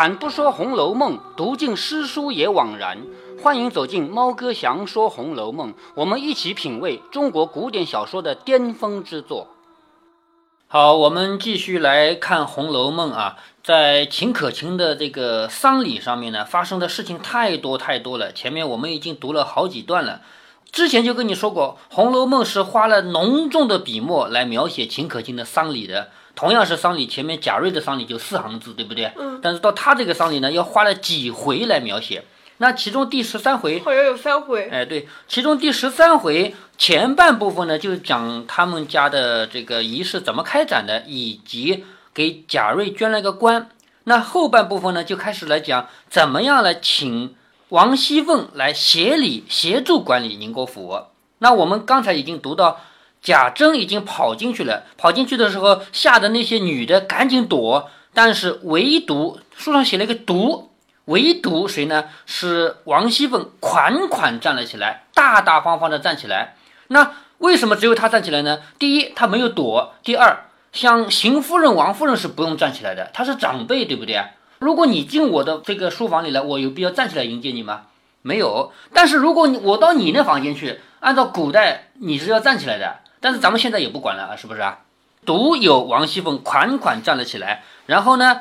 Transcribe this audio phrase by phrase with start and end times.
[0.00, 2.96] 开坛不说《红楼梦》，读尽诗书也枉然。
[3.42, 9.48] 欢迎走进猫哥祥说《红楼梦》，我们一起品味中国古典小说的巅峰之作。
[10.68, 18.32] 好，我们继续来看《红楼梦》啊，在秦可卿的这个丧礼上面呢，发生的事情太多太多了。
[18.32, 20.22] 前面我们已经读了好几段了，
[20.72, 26.08] 之前就跟你说过，《红楼梦》是花了浓重的笔墨来描写秦可卿的丧礼的。
[26.34, 29.12] 同样是丧礼，前面贾瑞的丧礼就四行字，对不对？
[29.16, 29.40] 嗯。
[29.42, 32.24] 但是到他这个丧礼呢，要花了几回来描写。
[32.58, 34.68] 那其中第十三回好像有三回。
[34.68, 43.68] 哎，对，其中第十三回前半部分呢，就讲他们家的这个仪式怎么开展的，以及给贾瑞捐了个官。
[44.04, 47.34] 那后半部分呢，就开始来讲怎么样来请
[47.70, 51.06] 王熙凤来协理协助管理宁国府。
[51.38, 52.80] 那我们刚才已经读到。
[53.22, 60.70] 贾珍已经跑进去了，跑进去的时候，吓得那些女的赶紧躲，但是唯独书上写了一个独，
[61.04, 62.04] 唯独谁呢？
[62.24, 66.54] 是王熙凤款款站了起来，大大方方的站起来。
[66.88, 68.60] 那为什么只有她站起来呢？
[68.78, 74.22] 第一，她没有躲；第二，像邢夫人、王夫人是不用站起来的，她是长辈，对不对？
[74.60, 77.82] 如果你进我的这个书房里来，我有必要站起来迎接你吗？
[78.22, 78.72] 没有。
[78.92, 82.96] 但是如果你我到你那房间去，按照古代你是要站起来的。
[83.20, 84.78] 但是咱们现在也不管了啊，是不是啊？
[85.26, 88.40] 独有王熙凤款款站了起来，然后呢，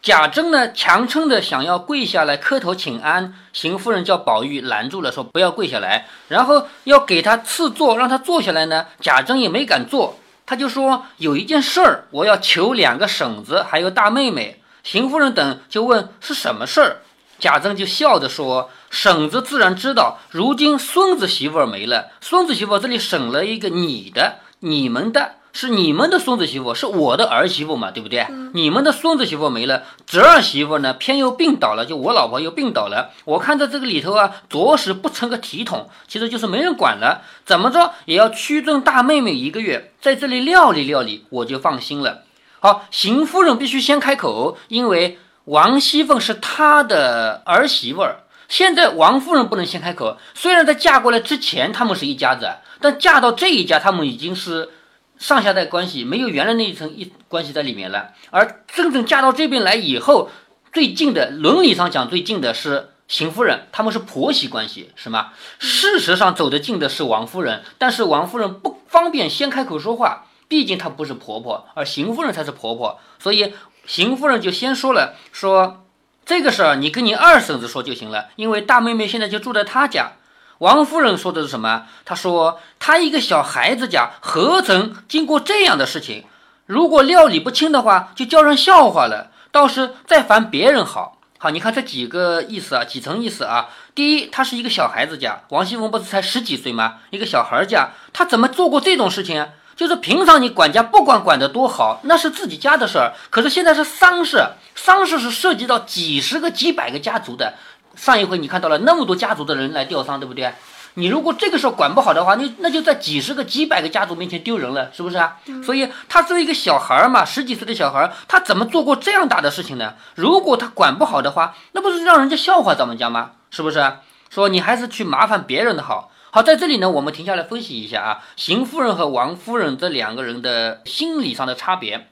[0.00, 16.96] 贾珍呢强撑着想要跪下来磕头请安，邢夫人叫宝玉拦住了，说不要跪下来，然后要给他赐座，让他坐下来呢，贾珍也没敢坐，他就说有一件事儿，我要求两个婶子还有大妹妹，邢夫人等就问是什么事儿。
[17.38, 28.24] 贾珍就笑着说：“婶子自然知道，如今孙子媳妇儿没了，孙子媳妇这里省了一个你的，你们的是你们的孙子媳妇，是我的儿媳妇嘛，对不对？
[28.52, 33.10] 你们的孙子媳妇没了，侄儿媳妇呢，偏又病倒了，就我老婆又病倒了。
[33.24, 42.22] 我看在这个里头啊，着实不成个体统，其实就是没人管了，怎么着也要屈尊大妹妹一个月，在这里料理料理，我就放心了。
[42.60, 50.18] 好，邢夫人必须先开口，因为。”王熙凤是她的儿媳妇儿，现在王夫人不能先开口。
[50.34, 52.50] 虽然在嫁过来之前他们是一家子，
[52.80, 54.70] 但嫁到这一家，他们已经是
[55.18, 58.10] 上下代关系，没有原来那一层一关系在里面了。
[58.30, 60.30] 而真正嫁到这边来以后，
[60.72, 65.32] 最近的伦理上讲最近的是邢夫人，他们是婆媳关系，是吗？
[65.58, 73.52] 事实上走得近的是王夫人，但是王夫人不方便先开口说话，毕竟她不是婆婆，而邢夫人才是婆婆，所以。
[73.86, 75.83] 邢夫人就先说了，说
[76.26, 80.12] 这个事儿你跟你二婶子说就行了，因为大妹妹现在就住在她家。
[80.58, 81.86] 王夫人说的是什么？
[82.04, 86.24] 她说她一个小孩子家何曾经过这样的事情？
[86.66, 89.32] 如果料理不清的话，就叫人笑话了。
[89.52, 91.18] 倒是再烦别人好。
[91.38, 93.68] 好，你看这几个意思啊，几层意思啊。
[93.94, 97.00] 第一，他是一个小孩子家，王熙凤不是才十几岁吗？
[97.10, 99.46] 一个小孩家，他怎么做过这种事情？
[99.76, 103.12] 就是平常你管家不管管得多好，那是自己家的事儿。
[103.30, 107.54] 可是现在是丧事，丧事是涉及到几十个、几百个家族的。
[107.96, 110.52] 上一回你看到了那么多家族的人来吊丧，对不对？
[110.96, 115.36] 你如果这个时候管不好的话，那那就在几十个、几百个家族面前丢人了，是不是啊？
[115.64, 119.94] 所以他作为一个小孩儿嘛，十几岁的小孩儿，他怎么做过这样大的事情呢？
[120.14, 123.32] 如果他管不好的话，那不是让人家笑话咱们家吗？
[123.50, 123.92] 是不是？
[124.30, 126.10] 说你还是去麻烦别人的好。
[126.34, 132.08] 好，在这里呢，我们停下来分析一下啊，邢夫人和王夫人这两个人的心理上的差别。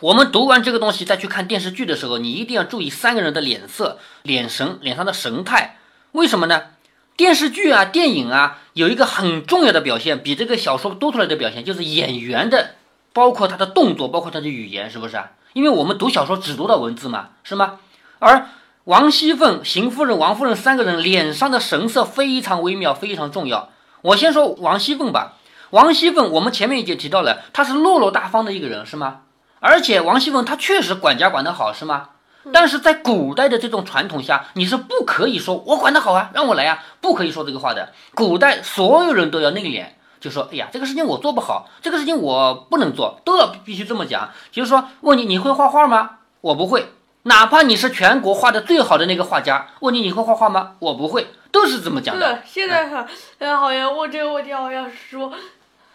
[0.00, 5.76] 我们读完这个东西再去看电视剧的时候，你一定要注意三个人的脸色、脸神、脸上的神态。
[6.12, 6.62] 为什么呢？
[7.14, 12.76] 电视剧啊、电影啊，有一个很重要的表现，比这个小说多出来的表现，就是演员的，
[13.12, 15.32] 包括他的动作，包括他的语言，是不是啊？
[15.52, 17.80] 因为我们读小说只读到文字嘛，是吗？
[18.18, 18.48] 而
[18.88, 23.68] 王熙凤、邢夫人、王夫人三个人脸上的神色非常微妙，非常重要。
[24.00, 25.34] 我先说王熙凤吧。
[25.68, 29.18] 王熙凤，我们前面已经提到了，她是落落大方的一个人，是吗？
[29.60, 32.08] 而且王熙凤她确实管家管得好，是吗？
[32.50, 37.92] 但是在古代的这种传统下，你是不可以说我管得好啊，让我来啊，不可以说这个话的。
[38.14, 39.84] 古代所有人都要内敛，
[40.18, 44.30] 就说，哎呀，这个事情我做不好，这个事情我不能做，都要必须这么讲。
[44.50, 46.12] 就是说，问你你会画画吗？
[46.40, 46.90] 我不会。
[47.28, 50.72] 哪怕你是全国画的最好的那个画家，问你你会画画吗？
[50.78, 52.42] 我不会，都是这么讲的。
[52.46, 53.06] 现在哈，
[53.58, 55.30] 好像问这个问题好像说，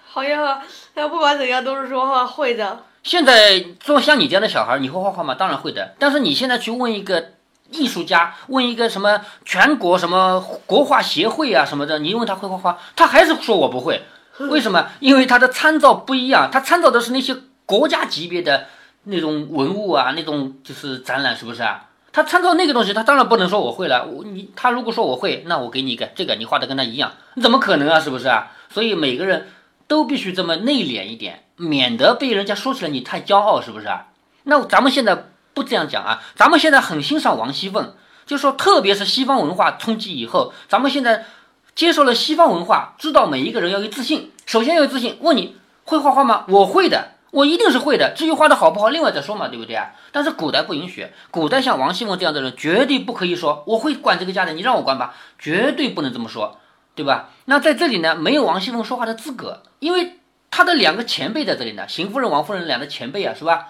[0.08, 0.62] 好像
[0.94, 2.84] 他不管怎样都是说会的。
[3.02, 5.34] 现在做像你这样的小孩，你会画画吗？
[5.34, 5.96] 当然会的。
[5.98, 7.32] 但是你现在去问一个
[7.72, 14.04] 艺术家，问一个什么全国什么国画协会啊什么的，你问他会画画，他还是说我不会。
[14.52, 14.88] 为什么？
[15.00, 18.68] 因为他的参照不一样，他参照的是那些国家级别的。
[19.04, 21.90] 那种文物啊，那种就是展览，是不是啊？
[22.12, 24.06] 他参照那个东西，他当然不能说我会了。
[24.06, 28.00] 我你他如果说我会，那我给你一个这个，你画的跟他一样，你怎么可能啊？
[28.00, 28.52] 是不是啊？
[28.70, 29.48] 所以每个人
[29.88, 34.08] 都必须这么内敛一点，免得被人家说起来你太骄傲，是不是啊？
[34.44, 37.96] 那咱们现在不这样讲啊，咱们现在很欣赏王熙凤，
[38.28, 41.26] 就说特别是西方文化冲击以后，咱们现在
[41.74, 45.18] 接受了西方文化，知道每一个人要有自信，首先要有自信。
[45.22, 46.46] 问你会画画吗？
[46.48, 47.13] 我会的。
[47.34, 49.90] 我一定是会的，至于画的好不好，另外再说嘛，对不对啊？
[50.12, 56.60] 但是古代不允许，古代像王熙凤这样的人，绝对不可以说我会管这个家的，你让我管吧，绝对不能这么说，
[56.94, 57.32] 对吧？
[57.46, 60.20] 那在这里呢，没有王熙凤说话的资格，因为
[60.52, 63.70] 他的两个前辈在这里呢，邢夫人、王夫人两个前辈啊，是吧？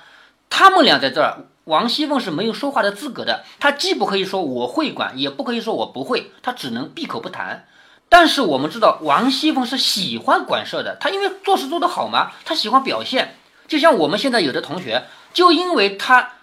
[0.49, 7.65] 他们俩在这儿，王熙凤是没有说话的资格的，她既不可以说我会管，也不可以说我不会，她只能闭口不谈。
[8.09, 13.37] 但是我们知道，王熙凤是喜欢管事的，她因为做事做得好嘛，她喜欢表现。
[13.67, 16.33] 就像我们现在有的同学，就因为他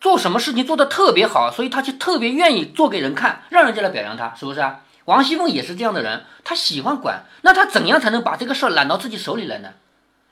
[0.00, 4.80] 做什么事情做得特别好，所以他就特别愿意做给人看，让人家来表扬他，是不是啊？
[5.06, 9.70] 王熙凤也是这样的人，她喜欢管，那她怎样才能把这个事儿揽到自己手里来呢？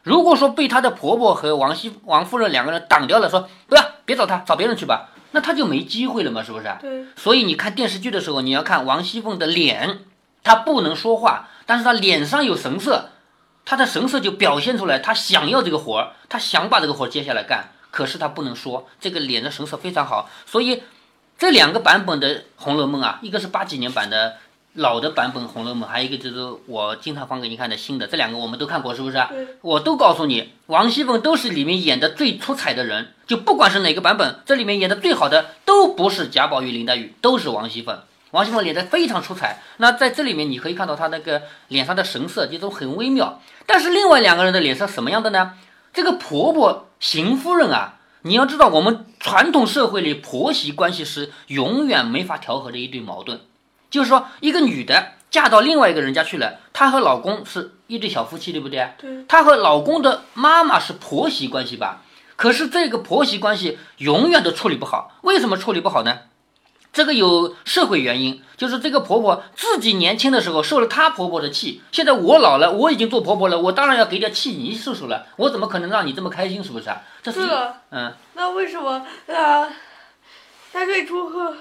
[0.03, 6.69] 如果说被她的婆婆和王熙王夫人两个人挡掉了，说不要，别找她，找别人去吧，那她就没机会了嘛，是不是？
[6.81, 7.05] 对。
[7.17, 10.01] 所以你看电视剧的时候，你要看王熙凤的脸，
[10.43, 13.11] 她不能说话，但是她脸上有神色。
[13.65, 20.83] 他的神色就表现出来，他想要这个活儿，他想把这个活儿接下来干，可是他不能说，这个脸的神色非常好，所以
[21.39, 24.37] 这两个版本的《红楼梦》啊，一个是八几年版的
[24.75, 29.25] 老的版本《红楼梦》，还有一个就是我经常放给你看的新的，这两个我们都看过，是不是？
[29.63, 37.99] 我都告诉你，王熙凤都是里面演的最出彩的人，就不管是哪个版本，这里面演的最好的都不是贾宝玉、林黛玉，都是王熙凤。
[38.35, 43.41] 王熙凤脸的非常出彩，那在这里面你可以看到她那个脸上的神色，这种很微妙。
[43.65, 45.53] 但是另外两个人的脸色什么样的呢？
[45.93, 53.41] 这个婆婆邢夫人啊，你要知道，我们传统社会里婆媳关系是永远没法调和的一对矛盾。
[53.89, 58.89] 就是说，一个女的嫁到另外一个人家去了，她和老公是一对小夫妻，对不对？
[58.99, 59.25] 对。
[59.29, 62.03] 她和老公的妈妈是婆媳关系吧？
[62.35, 65.13] 可是这个婆媳关系永远都处理不好。
[65.23, 66.19] 为什么处理不好呢？
[66.95, 77.03] 这个有社会原因，就是这个婆婆自己年轻的时候受了她婆婆的气，现在我老了，我已经做婆婆了，我当然要给点气你受受了，我怎么可能让你这么开心，是不是啊？
[77.21, 77.41] 这是
[77.91, 79.69] 嗯，那为什么啊？
[80.73, 81.55] 他最初和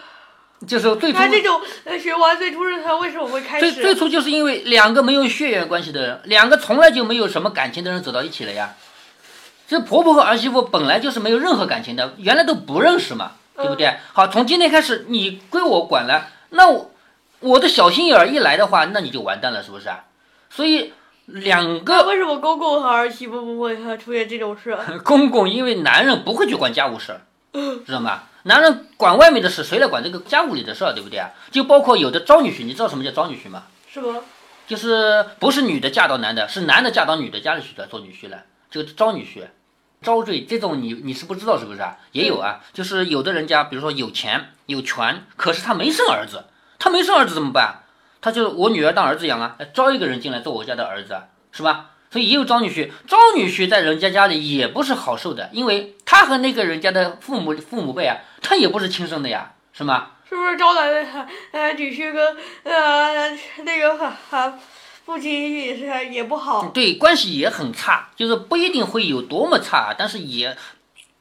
[0.67, 1.59] 就是最初他这种
[1.99, 3.71] 学完最初是他为什么会开始？
[3.71, 8.75] 最最初就是因为两个没有血缘关系的人，两个从来就没有什么感情的人走到一起了呀。
[9.67, 13.31] 这婆婆和儿媳妇本来就是没有任何感情的，原来都不认识嘛。
[13.55, 13.97] 对不对？
[14.13, 16.91] 好，从今天开始你归我管了，那我
[17.39, 20.05] 我的小心眼儿一来的话，那你就完蛋了，是不是啊？
[20.49, 20.93] 所以
[21.25, 24.77] 两个为什么公公和儿媳妇不会出现这种事？
[25.03, 27.19] 公公因为男人不会去管家务事，
[27.85, 28.23] 知道吗？
[28.43, 30.93] 男人管外面的事，谁来管这个家务里的事儿？
[30.93, 31.29] 对不对啊？
[31.51, 33.63] 就包括有的招女婿，你知道什么叫招女婿吗？
[33.87, 34.19] 是吗？
[34.65, 39.43] 就是不是女的嫁到男的，是男的嫁到女的家里去的做女婿了，这个招女婿。
[40.03, 41.97] 招赘这种你你是不知道是不是啊？
[42.11, 46.45] 也有啊，就是有的人家，比如说有钱有权，可是他没生儿子，
[46.77, 47.79] 他没生儿子怎么办？
[48.21, 51.17] 他就我女儿当儿子养啊，招一个人进来做我家的儿子，
[51.51, 51.89] 是吧？
[52.11, 60.09] 所以也有招女婿，招女婿在人家家里也不是好受的，因为他和那个人家的父母父母辈啊，他也不是亲生的呀，是吗？
[60.29, 64.57] 是不是招来的呃女婿跟呃那个哈？
[65.05, 70.55] 父亲也是也不好，对，关系也很差，就是不一定会有多么差，但是也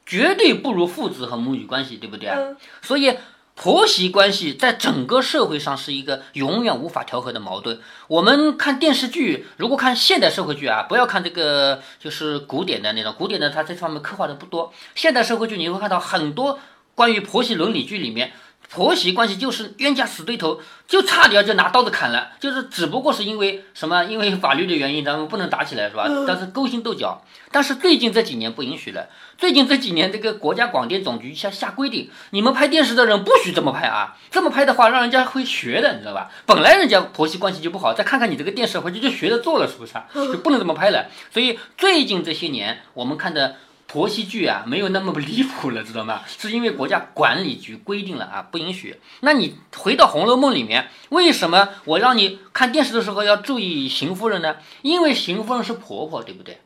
[0.06, 2.38] 绝对不如父子和母女关系，对不对啊？
[2.80, 3.16] 所以
[3.56, 7.80] 婆媳关系在整个社会上是一个永远无法调和的矛盾。
[8.06, 14.72] 我们看电视剧，如果看现代社会剧啊，不要看这个就是古典的那种，古典的它这方面刻画的不多。
[14.94, 16.60] 现代社会剧你会看到很多
[16.94, 18.32] 关于婆媳伦理剧里面。
[18.72, 24.04] 婆媳关系就是冤家死对头，就差点就拿刀子砍了，就是只不过是因为什么？
[24.04, 26.08] 因为法律的原因，咱们不能打起来，是吧？
[26.26, 27.22] 但是勾心斗角。
[27.50, 34.16] 但是最近这几年不允许了，最近这几年这个国家广电总局下下规定，你们拍电视的人不许这么拍啊！
[34.30, 36.30] 这么拍的话，让人家会学的，你知道吧？
[36.46, 39.92] 本来人家婆媳关系就不好，再看看你这个电视，回去就学着做了，是不是？
[40.32, 41.08] 就不能这么拍了。
[41.30, 43.56] 所以最近这些年，我们看的。
[43.92, 46.22] 婆媳剧啊，没有那么离谱了，知道吗？
[46.26, 48.98] 是因为国家管理局规定了啊，不允许。
[49.20, 54.56] 那你回到《红楼梦》里面，为什么我让你看电视的时候要注意邢夫人呢？
[54.80, 56.62] 因为邢夫人是婆婆，对不对？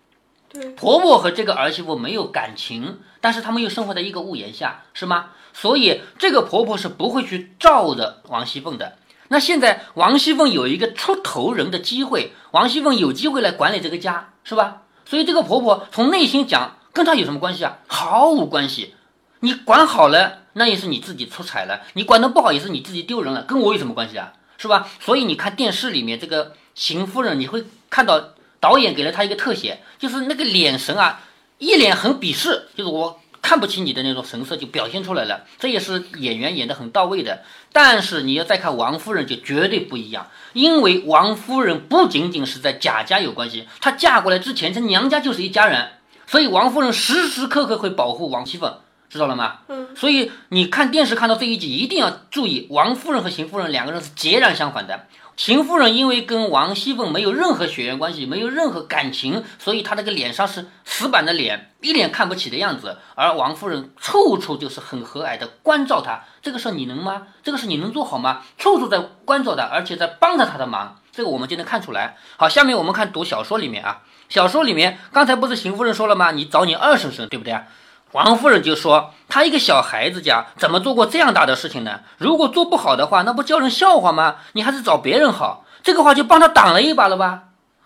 [0.48, 0.68] 对。
[0.74, 5.30] 婆婆和这个儿媳妇没有感情，但是他们又生活在一个屋檐下，是吗？
[5.52, 8.98] 所以这个婆婆是不会去罩着王熙凤的。
[9.26, 14.82] 那现在王熙凤有一个出头人的机会，王熙凤有机会来管理这个家，是吧？
[15.04, 16.76] 所以这个婆婆从内心讲。
[16.96, 17.76] 跟他有什么关系啊？
[17.86, 18.94] 毫无关系。
[19.40, 24.32] 你管好了，那也是你自己出彩了；你管得不好，也是你自己丢人了，跟我有什么关系啊？
[24.56, 24.88] 是吧？
[24.98, 31.20] 所以你看电视里面这个邢夫人，你会看到导演给了她一个特写，就是那个眼神啊，
[31.58, 33.20] 一脸很鄙视，就是我。
[33.42, 37.44] 看不起你的那种神色就表现出来了，这也是演员演得很到位的。
[37.72, 45.90] 但是你要再看王夫人就绝对不一样，因为王夫人不仅仅是在贾家有关系，她嫁过来之前，她娘家就是一家人，
[46.26, 48.78] 所以王夫人时时刻刻会保护王熙凤，
[49.08, 49.58] 知道了吗？
[49.68, 49.94] 嗯。
[49.96, 55.06] 所以你看电视看到这一集，一定要注意，王夫人和邢夫人两个人是截然相反的。
[55.36, 62.96] 邢夫人因为跟王熙凤没有任何血缘关系，没有任何感情，所以她那个脸上是死板的脸，一脸看不起的样子。
[63.14, 67.26] 而王夫人处处就是很和蔼的关照她，这个事你能吗？
[67.42, 68.42] 这个事你能做好吗？
[68.56, 72.16] 处处在关照她，而且在帮着她的忙，这个我们就能看出来。
[72.38, 76.32] 好，下面我们看读小说里面啊，小说里面刚才不是邢夫人说了吗？
[76.32, 77.64] 你找你二婶婶，对不对啊？
[78.12, 82.00] 王夫人就说：“她一个小孩子家，怎么做过这样大的事情呢？
[82.18, 84.36] 如果做不好的话，那不叫人笑话吗？
[84.52, 85.64] 你还是找别人好。
[85.82, 87.42] 这个话就帮他挡了一把了吧？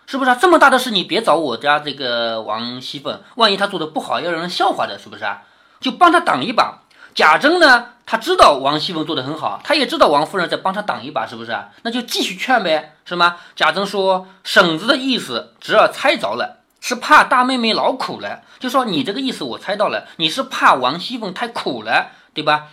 [0.06, 0.38] 是不是啊？
[0.40, 5.42] 这么大的事，你别找我家这个王熙凤，万一她做的不好，要让人笑话的，是不是啊？
[5.80, 6.82] 就帮他挡一把。
[7.14, 11.56] 贾珍呢，他知道王熙凤做的很好，他也知道王夫人在帮他挡一把，是不是？
[11.82, 13.36] 那就继续劝呗，是吗？
[13.54, 22.70] 贾珍说：‘婶子的意思，侄儿猜着了。’”是怕大妹妹劳苦了，就说你这个意思我猜到了，你是怕王熙凤太苦了，对吧？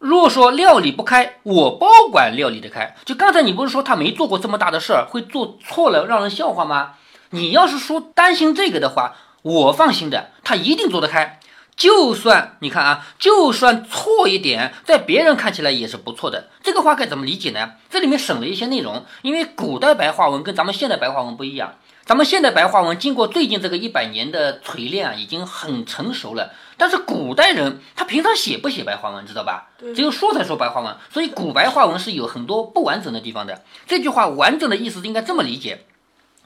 [0.00, 2.96] 若说料理不开，我包管料理得开。
[3.04, 6.94] 就刚才你不是说他没做过这么大的事儿，会做错了让人笑话吗？
[7.30, 11.37] 你要是说担心这个的话，我放心的，他一定做得开。
[11.78, 16.48] 就算你看啊，就算错一点，在别人看起来也是不错的。
[16.60, 17.70] 这个话该怎么理解呢？
[17.88, 21.76] 这里面省了一些内容，因为古代白话文跟咱们现代白话文不一样。
[22.04, 26.52] 咱们现代白话文经过最近这个一百年的锤炼啊，已经很成熟了。
[26.76, 29.68] 但是古代人他平常写不写白话文，知道吧？
[29.94, 33.62] 只有说才说白话文，所以古白话文是有很多不完整的地方的。
[33.86, 35.84] 这句话完整的意思应该这么理解：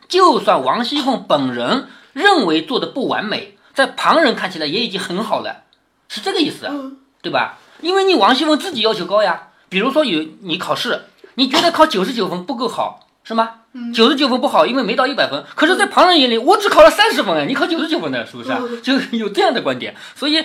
[0.08, 5.64] 就算王熙凤本人认为做的不完美，在旁人看起来也已经很好了，
[6.08, 6.68] 是这个意思，
[7.22, 7.58] 对吧？
[7.80, 9.48] 因为你王熙凤自己要求高呀。
[9.68, 11.04] 比如说有你考试，
[11.36, 13.60] 你觉得考九十九分不够好，是吗？
[13.94, 15.42] 九十九分不好，因为没到一百分。
[15.54, 18.60] 可是，在旁人眼里，我只考了三十分哎，你考九十九分的，是不是啊？
[18.82, 19.96] 就有这样的观点。
[20.14, 20.44] 所以，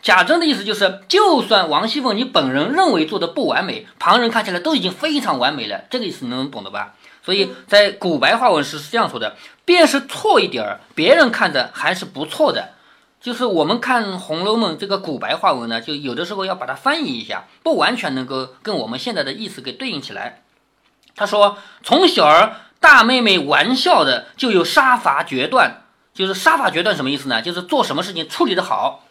[0.00, 5.82] 贾政的意思就是，就算王熙凤你本人认为做的不完美，旁人看起来都已经非常完美了。
[5.90, 6.94] 这个意思能懂的吧？
[7.24, 12.70] 所以在古白话文时是这样说的：，便是错一点儿，别人看着还是不错的。
[13.20, 20.42] 就是我们看《红楼梦》这个古白话文呢，就有的时候要把它翻译一下，不完全能够跟我们现在的意思给对应起来。
[21.14, 27.40] 他说：“从小儿大妹妹玩笑的就有杀伐决断，就是杀伐决断什么意思呢？
[27.40, 29.04] 就是做什么事情处理的好，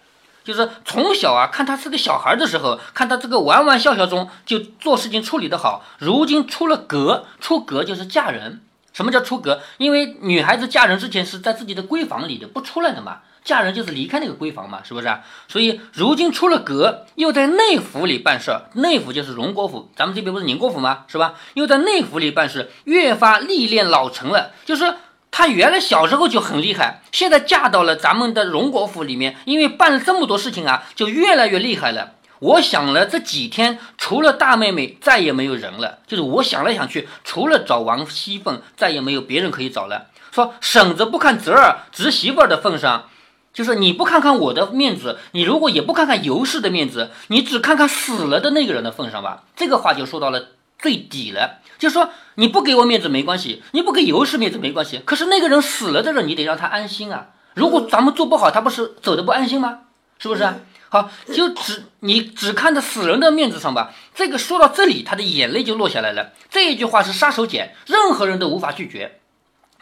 [0.43, 5.83] 就是从小啊看他是个小孩的时候，看他这个玩玩笑笑中就做事情处理的好。
[5.99, 8.61] 如今出了阁，出阁就是嫁人。
[8.93, 9.61] 什么叫出阁？
[9.77, 15.21] 因为女孩子嫁人之前是在自己的闺房里的，不出来的嘛。”嫁人就是离开那个闺房嘛，是不是啊？
[15.47, 18.69] 所以如今出了阁，又在内府里办事儿。
[18.75, 21.05] 内府就是荣国府，咱们这边不是宁国府吗？
[21.07, 21.33] 是吧？
[21.55, 24.51] 又在内府里办事，越发历练老成了。
[24.63, 24.93] 就是
[25.31, 32.11] 她原来小时候就很厉害，现在嫁到了咱们的荣国府里面，因为办了这么多事情啊，就越来越厉害了。
[32.39, 35.99] 我想了这几天，除了大妹妹，再也没有人了。
[36.05, 40.07] 就是我想来想去，除了找王熙凤，再也没有别人可以找了。
[40.31, 43.05] 说婶子不看侄儿侄媳妇儿的份上。
[43.53, 49.43] 就是你不看看我的面子，你如果也不看看尤氏的面子，你只看看死了的那个人的份上吧。
[49.55, 50.47] 这个话就说到了
[50.79, 51.60] 最底了。
[51.81, 57.29] 就说你不给我面子没关系，你不给尤氏面子没关系，可是那个人死了的人，你得让他安心啊。
[57.55, 59.79] 如果咱们做不好，他不是走的不安心吗？
[60.19, 60.47] 是不是？
[60.89, 63.91] 好，就只你只看在死人的面子上吧。
[64.13, 66.33] 这个说到这里，他的眼泪就落下来了。
[66.51, 69.19] 这一句话是杀手锏，任何人都无法拒绝。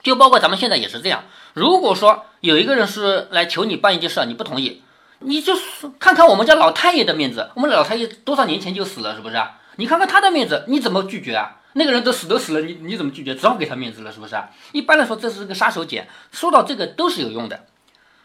[0.02, 1.26] 就包括咱们现在也是这样。
[1.54, 4.82] 如果说有一个人是来求你办一件事，你不同意，
[5.20, 5.54] 你就
[6.00, 7.50] 看看我们家老太爷的面子。
[7.56, 9.60] 我们老太爷多少年前就死了，是不是啊？
[9.76, 11.58] 你看看他的面子，你怎么拒绝啊？
[11.74, 13.36] 那个人都死都死了，你你怎么拒绝？
[13.36, 14.50] 只好给他面子了，是不是啊？
[14.72, 16.04] 一般来说，这是个杀手锏。
[16.32, 17.66] 说到这个，都是有用的。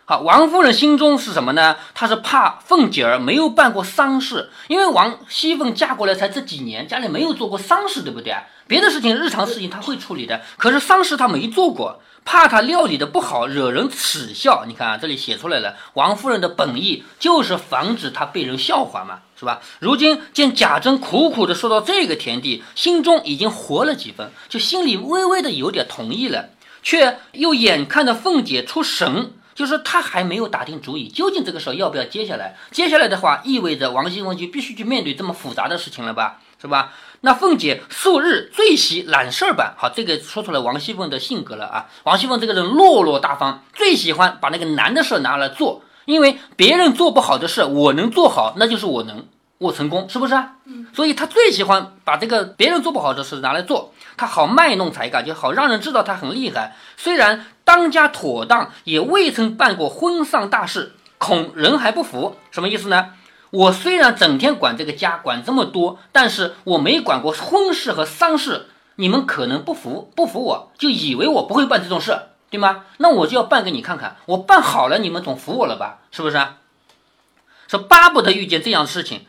[0.06, 1.76] 好，王夫人心中是什么呢？
[1.94, 8.34] 她是怕凤姐儿没有办过丧事，因为王熙凤嫁过来才这几年，家里没有做过丧事，对不对？
[8.66, 14.64] 别的事情，日常事情她会处理的，可是丧事她没做过，怕她料理的不好，惹人耻笑。
[14.66, 19.60] 你看啊，这里写出来了，王夫人的本意就是防止她被人笑话嘛，是吧？
[19.78, 26.50] 如今见贾珍苦苦的说到这个田地，心中已经活了几分，就心里微微的有点同意了，
[26.82, 29.32] 却又眼看着凤姐出神。
[29.54, 32.56] 就是他还没有打定主意，究竟这个事儿要不要接下来？
[32.72, 36.92] 接下来的话，意味着王熙凤就必须去面对这么复杂的事情了吧，是吧？
[37.20, 41.86] 那凤姐素日最喜揽事儿办，好，这个说出来王熙凤的性格了啊。
[42.04, 49.26] 王熙凤这个人落落大方，最喜欢把那个难的事拿来做，因为别人做不好的事，我能做好，那就是我能，
[49.58, 50.52] 我成功，是不是啊？
[50.64, 50.86] 嗯。
[50.94, 56.74] 所以她最喜欢把这个别人做不好的事拿来做，她好卖弄才干，就好让人知道她很厉害。
[56.96, 62.36] 虽然当家妥当，也未曾办过婚丧大事，恐人还不服。
[62.50, 63.10] 什么意思呢？
[63.54, 68.66] 我虽然整天管这个家，管这么多，但是我没管过婚事和丧事。
[68.96, 72.16] 你们可能不服，不服我就以为我不会办这种事，
[72.50, 72.84] 对吗？
[72.98, 76.00] 那我就要办给你看看，我办好了，你们总服我了吧？
[76.10, 76.36] 是不是？
[77.68, 79.24] 说巴不得遇见这样的事情。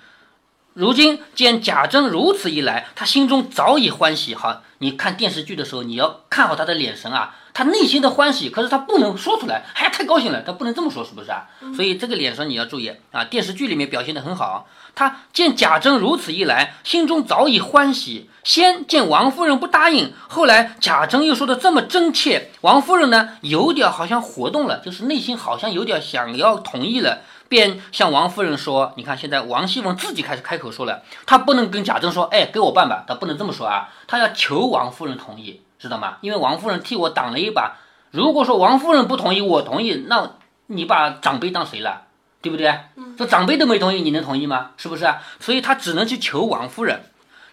[0.73, 4.33] 如今见贾珍如此一来，他心中早已欢喜。
[4.33, 11.47] 好，你看电视剧的时候，你要看好他的眼神啊，他内心的欢喜，可是他不能说出来，哎呀，太高兴了，他不能这么说，是不是啊？
[11.73, 13.23] 所以这个脸上你要注意啊。
[13.23, 18.29] 电视剧里面表现的很好，他见贾珍如此一来，心中早已欢喜。
[18.43, 27.21] 先见王夫人不答应，后来贾珍又说的这么真切，王夫人呢有点好像活动了，就是内心好像有点想要同意了。
[27.47, 36.17] 便向王夫人说：“你看，现在王熙凤自己开始开口说了，她不能跟贾珍说，哎，给我办吧，她不能这么说啊，她要求王夫人同意，知道吗？
[36.21, 37.77] 因为王夫人替我挡了一把。
[38.11, 40.31] 如果说王夫人不同意，我同意，那
[40.67, 42.03] 你把长辈当谁了，
[42.41, 42.79] 对不对？
[43.17, 44.71] 这长辈都没同意，你能同意吗？
[44.77, 45.21] 是不是啊？
[45.39, 47.03] 所以他只能去求王夫人。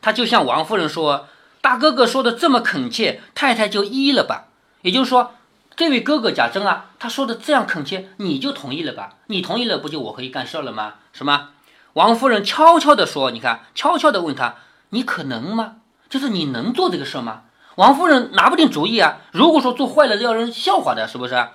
[0.00, 1.28] 他就向王夫人说：
[1.60, 4.48] 大哥哥说的这么恳切，太太就依了吧。
[4.82, 5.34] 也就是说。”
[5.74, 9.14] 这位哥哥贾珍啊，他说的这样恳切，你就同意了吧？
[9.28, 10.96] 你同意了，不就我可以干事了吗？
[11.14, 11.48] 什么？
[11.94, 14.56] 王夫人悄悄地说：“你看，悄悄地问他，
[14.90, 15.76] 你可能吗？
[16.10, 17.44] 就是你能做这个事吗？”
[17.76, 19.18] 王夫人拿不定主意啊。
[19.32, 21.48] 如果说做坏了，要人笑话的，是不是？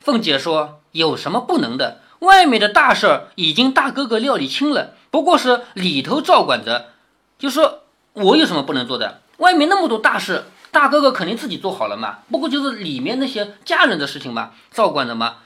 [0.00, 2.00] 凤姐说：“有什么不能的？
[2.20, 6.90] 外面的大事儿已经大哥哥料理清了，不过是里头照管着。
[7.38, 7.80] 就说
[8.12, 9.20] 我有什么不能做的？
[9.38, 15.38] 外面那么多大事。”大哥哥肯定自己做好了嘛，不过就是里面那些家人的事情嘛，照管着嘛。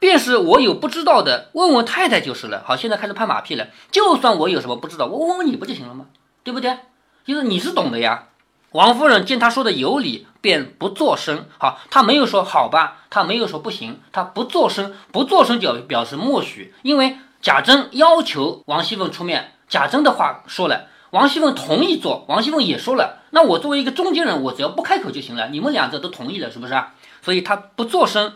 [0.00, 2.64] 便是我有不知道的，问问太太就是了。
[2.66, 3.68] 好，现在开始拍马屁了。
[3.92, 6.06] 就算我有什么不知道，我问问你不就行了吗？
[6.42, 6.76] 对不对？
[7.24, 8.24] 就是你是懂的呀。
[8.72, 11.46] 王夫人见他说的有理，便不作声。
[11.58, 16.74] 好，他没有说好吧，他没有说不行，他不作声，不作声就表示默许。
[16.82, 20.86] 因为贾珍要求王熙凤出面，贾珍的话说了。
[21.10, 25.48] 王熙凤同意做，王熙凤也说了，那我作为一个中间人，我只要不开口就行了。
[25.48, 26.94] 你们两个都同意了，是不是啊？
[27.20, 28.32] 所以他不作声。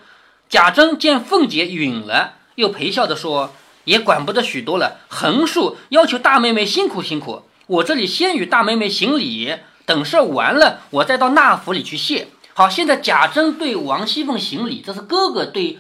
[0.51, 7.45] 贾珍见凤姐允了，又陪笑着说：“也管不得许多了，横竖要求大妹妹辛苦辛苦。
[7.67, 12.29] 我这里先与大妹妹行礼，等事儿完了，我再到那府里去谢。
[12.53, 15.79] 好，现在贾珍对王熙凤行礼，这是哥哥对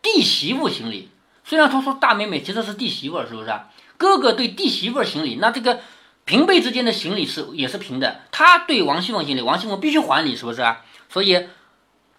[0.00, 1.10] 弟媳妇行礼。
[1.44, 3.52] 虽然他说大妹妹其实是弟媳妇，是不是？
[3.98, 5.80] 哥哥对弟媳妇行礼，那这个。”
[6.28, 10.84] 平辈之间的行礼是也是平的，他对王熙凤行礼，王熙凤必须还礼，是不是啊？
[11.08, 11.46] 所以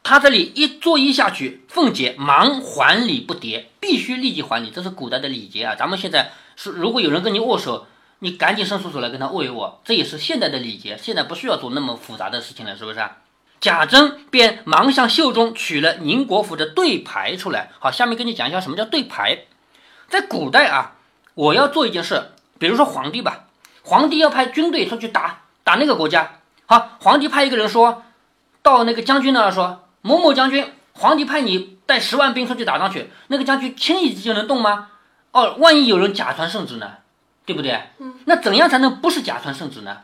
[0.01, 5.75] 他这里一作揖下去，凤姐忙还礼不迭，必须立即还礼，这是古代的礼节啊。
[5.75, 7.85] 咱们现在是如果有人跟你握手，
[8.19, 10.97] 你赶紧伸出手来跟他握一握，这也是现代的礼节。
[11.01, 12.99] 现在不需要做那么复杂的事情了，是不是？
[13.59, 17.71] 贾珍便忙向袖中取了宁国府的对牌出来。
[17.79, 19.39] 好，下面跟你讲一下什么叫对牌。
[20.07, 20.95] 在古代啊，
[21.33, 23.45] 我要做一件事，比如说皇帝吧。
[23.83, 28.03] 皇帝要派军队出去打打那个国家，好，皇帝派一个人说，
[28.61, 34.89] 到那个将军那儿说，某某将军，皇帝派你带十万兵出去打仗去，那个将军轻易就能动吗？
[35.31, 36.91] 哦，万一有人假传圣旨呢，
[37.49, 37.81] 对不对？
[37.97, 40.01] 嗯，那怎样才能不是假传圣旨呢？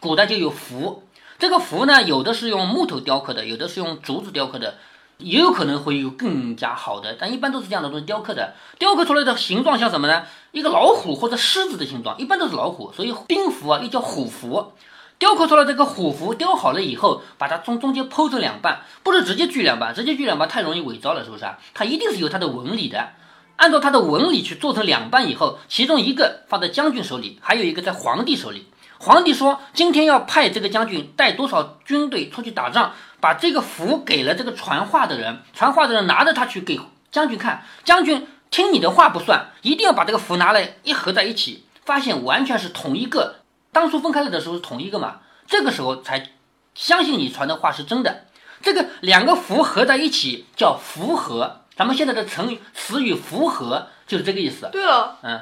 [0.00, 1.04] 古代就有符，
[1.38, 4.74] 这个符呢，有的是用木头雕刻的，有的是用竹子雕刻的。
[5.18, 10.24] 也有可能会有更加好的，但一般都是这样的东西雕刻的，雕刻出来的形状像什么呢？
[10.50, 14.72] 一个老虎或者狮子的形状，一般都是老虎，所以兵符啊又叫虎符。
[15.16, 21.60] 雕刻出来这个虎符，雕好了以后，把它从中间剖成两半，不是直接锯两半，直接锯两半太容易伪造了，是不是啊？
[21.72, 23.10] 它一定是有它的纹理的，
[23.56, 28.68] 按照他的纹理去做成两半以后，其中一个放在将军手里，还有一个在皇帝手里。
[28.98, 32.92] 皇帝说今天要派这个将军带多少军队出去打仗。
[33.20, 36.78] 把这个符给了这个传话的人，传话的人拿着它去给
[37.10, 43.36] 将军看，将军听你的话不算，一定要把这个符拿来一合在一起，发现完全是同一个。
[43.72, 46.32] 当初分开了的时候是同一个嘛，这个时候才
[46.74, 48.26] 相信你传的话是真的。
[48.60, 54.68] 这个两个符合在一起叫符合，咱们现在的成语词语符合就是这个意思。
[54.70, 55.40] 对了，嗯，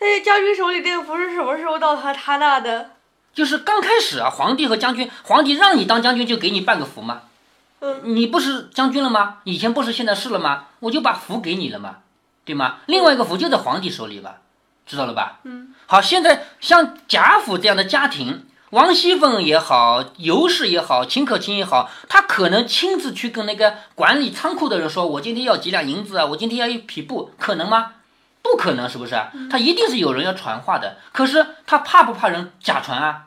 [0.00, 2.90] 那将军手里这个符是什么时候到他他那的？
[3.32, 7.22] 就是刚开始啊，皇帝和将军，皇帝让你当将军就给你半个符吗？
[7.80, 9.38] 嗯，你不是将军了吗？
[9.44, 10.66] 以前不是，现在是了吗？
[10.78, 11.96] 我就把符给你了嘛，
[12.44, 12.76] 对吗？
[12.86, 14.36] 另外一个符就在皇帝手里吧，
[14.86, 15.40] 知道了吧？
[15.42, 27.92] 嗯，好，现在像贾府这样的家庭，王熙凤也好，尤氏也好，秦可卿也好，他可能亲自去跟那个管理仓库的人说：“我今天要几两银子啊，我今天要一匹布，可能吗？
[28.42, 29.14] 不可能，是不是？
[29.48, 30.96] 他一定是有人要传话的。
[31.12, 33.26] 可是他怕不怕人假传啊？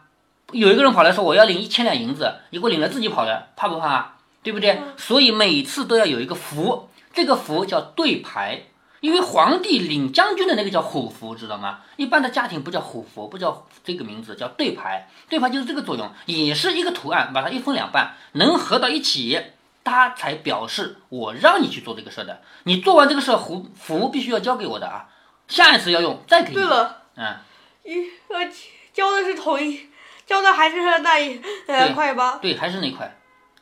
[0.52, 4.16] 有一个人跑来说我要领一千两银子，你给我领了自己跑的，怕不怕啊？
[4.44, 4.82] 对不对？
[4.98, 8.64] 所以每次都要有一个符，这个符叫对牌。
[9.00, 11.82] 因为皇帝领将军的那个叫虎符，知道吗？
[11.96, 15.08] 一般的家庭不叫虎符，不叫这个名字，叫对牌。
[15.30, 19.42] 对牌就是这个作用，也是一个图案，把它一分两半，能合到一起，
[19.84, 22.42] 它才表示我让你去做这个事儿的。
[22.64, 25.10] 你做完这个事儿，符符必须要交给我的啊，
[25.48, 26.56] 下一次要用再给你。
[26.56, 27.36] 对了，嗯，
[27.84, 28.02] 一
[28.34, 28.52] 呃
[28.94, 29.90] 交的是同一，
[30.26, 32.40] 交的还是那一呃对块吧？
[32.42, 33.16] 对，还是那块，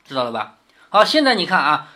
[0.04, 0.54] 知道了吧？
[0.88, 1.88] 好，现在你看啊，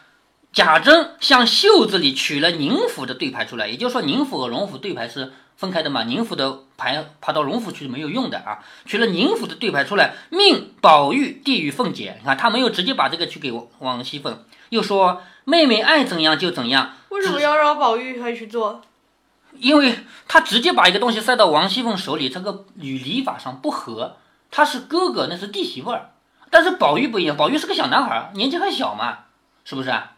[0.52, 18.82] 贾珍向袖子里取了宁府的对牌出来，也就是说宁府和荣府对牌是分开的嘛，宁府的牌爬到荣府去是没有用的啊，取了宁府的对牌出来，命宝玉递与凤姐，你看他没有直接把这个去给王王熙凤，又说妹妹爱怎样就怎样，为什么要让宝玉还去做？
[19.58, 24.16] 因为他直接把一个东西塞到王熙凤手里，这个与礼法上不合。
[24.50, 26.10] 他是哥哥，那是弟媳妇儿，
[26.50, 29.18] 但是宝玉不一样，宝玉是个小男孩儿，年纪还小嘛，
[29.64, 30.12] 是不是啊？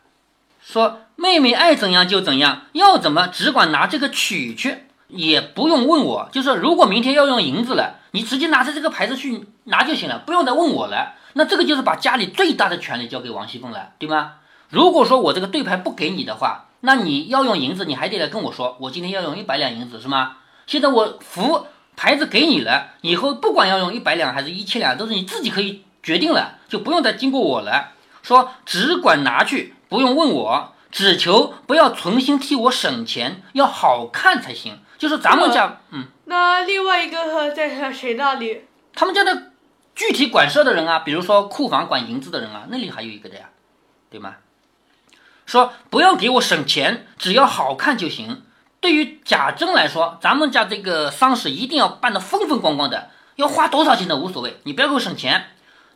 [0.63, 6.29] 说妹妹爱怎样就怎样，要怎么只管拿这个取去，也不用问我。
[6.33, 11.15] 就是如果明天要用银子了，你直接拿着这个牌子去拿就行了，不用再问我了。
[11.35, 14.35] 那这个就是把家里最大的权利交给王熙凤了，对吗？
[14.69, 20.37] 如果说我这个对牌不给你的话，那你要用银子，你还得来跟我说，我今天要用一百两银子，是吗？
[20.67, 27.91] 现在我符牌子给你了，以后不管要用一百两还是一千两，都是你自己可以决定了，就不用再经过我了。
[28.23, 34.79] 说只管拿去，不用问我，只求不要存心替我省钱，要好看才行。
[34.97, 38.65] 就是咱们家，嗯，那另外一个呃在谁那里？
[38.95, 39.51] 他们家的
[39.95, 43.51] 具体管事的人啊，比如说库房管银子的人啊，那里还有一个的呀，
[44.09, 44.37] 对吗？
[45.45, 48.45] 说不要给我省钱，只要好看就行。
[48.81, 55.49] 对于贾珍来说，咱们家这个丧事一定要办得风风光光的，要花多少钱都无所谓，你不要给我省钱。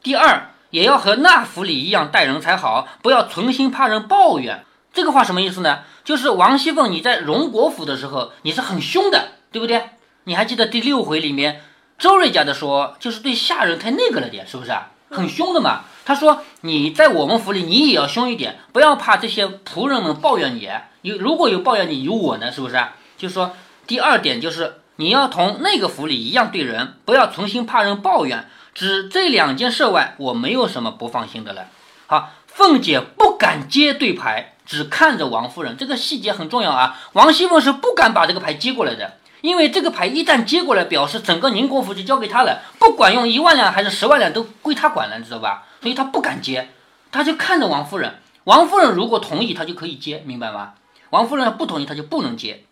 [0.03, 4.63] 第二，也要和那府里一样待人才好，不要存心怕人抱怨。
[4.93, 5.79] 这个话什么意思呢？
[6.05, 9.89] 就是王熙凤你在荣国府的时候，你是很凶的，对不对？
[10.25, 11.63] 你还记得第六回里面
[11.97, 14.73] 周瑞家的说，就是对下人太那个了点，是不是？
[15.09, 15.85] 很凶的嘛。
[16.05, 20.69] 他说你在我们府里，你也要凶一点，不要怕这些仆人们抱怨你。
[21.01, 22.93] 有如果有抱怨你，有我呢，是不是啊？
[23.17, 28.47] 就说第二点就是你要同那个府里一样对人，不要存心怕人抱怨。
[28.77, 31.69] 只这两件事外，我没有什么不放心的了。
[32.07, 37.01] 好，凤姐不敢接对牌，只看着王夫人，这个细节很重要啊。
[37.15, 45.63] 王熙凤是不敢把这个牌接过来的，因为这个牌一旦接过来，表示整个宁国府就交给他了，不管用一万两还是十万两都归他管了，你知道吧？
[45.81, 46.69] 所以他不敢接，
[47.11, 48.17] 他就看着王夫人。
[48.45, 50.75] 王夫人如果同意，他就可以接，明白吗？
[51.09, 52.65] 王夫人不同意，他就不能接。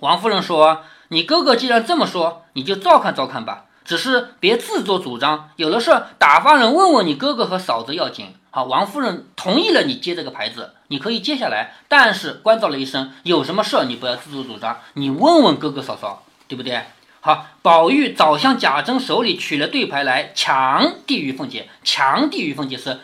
[0.00, 3.66] 王夫人说：“你哥哥既然这么说，你就照看照看吧。
[3.84, 16.84] 只是别自作主张，有的事儿打发人问问你哥哥和嫂子要紧。”好，王夫人同意了你接这个牌子，你可以接下来，但是关照了一声，有什么事儿你不要自作主张，你问问哥哥嫂嫂，对不对？
[17.20, 23.00] 好，宝玉早向贾珍手里取了对牌来，强递于凤姐，强递于凤姐是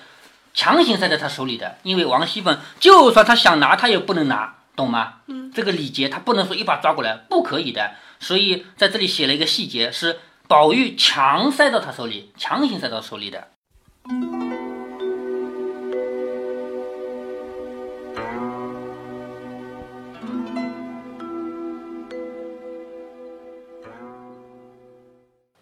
[0.54, 5.14] 强行塞在他手里的，因为王熙凤就算她想拿，她也不能拿，懂吗？
[5.26, 7.90] 嗯，这个礼节她不能说一把抓过来，不可以的。
[8.20, 13.46] 所以在这里写了一个细节，是宝玉强塞到他手里，强行塞到手里的。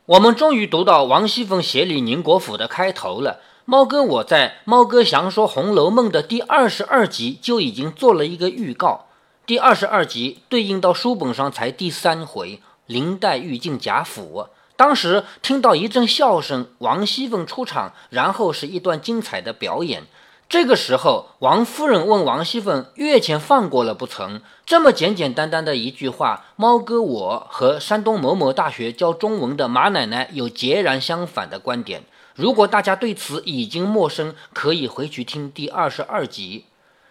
[0.06, 3.40] 我们终于读到王熙凤协理宁国府的开头了。
[3.66, 9.08] 猫哥我在《猫哥详说红楼梦》的第二十二集就已经做了一个预告，
[9.44, 14.46] 第二十二集对应到书本上才第三回，林黛玉进贾府。
[14.78, 20.04] 当时听到一阵笑声，王熙凤出场，然后是一段精彩的表演。
[20.48, 32.04] 这个时候，王夫人问王熙凤：“月钱放过了不成？”这么简简单单的一句话，猫哥我和山东某某大学教中文的马奶奶有截然相反的观点。
[32.36, 36.66] 如果大家对此已经陌生，可以回去听第二十二集。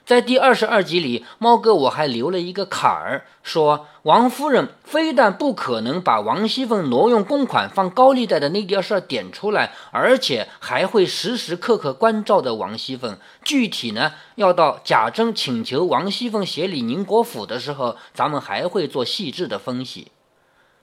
[0.08, 13.18] 在第二十二集里，猫哥我还留了一个坎儿，说王夫人非但不可能把王熙凤挪用公款放高利贷的那件事儿点出来，而且还会时时刻刻关照着王熙凤。
[13.44, 20.14] 具体呢，要到贾珍请求王熙凤协理宁国府的时候，咱们还会做细致的分析。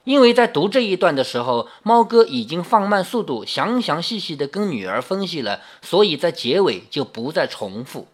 [0.03, 8.01] 因为在读这一段的时候，猫哥已经放慢速度，详详细细的跟女儿分析了，所以在结尾就不再重复。《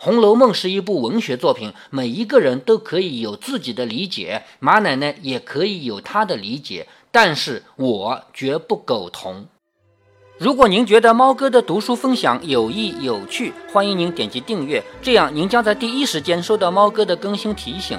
[0.00, 9.46] 红楼梦》是一部文学作品，每一个人都可以有自己的理解，马奶奶也可以有她的理解，但是我绝不苟同。
[10.38, 17.98] 如果您觉得猫哥的读书分享有益有趣，欢迎您点击订阅，这样您将在第一时间收到猫哥的更新提醒。